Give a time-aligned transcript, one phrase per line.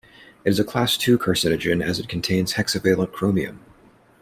[0.43, 3.59] It is a class two carcinogen as it contains hexavalent chromium.